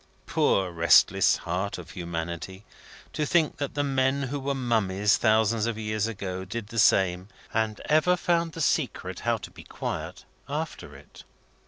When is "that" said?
3.57-3.75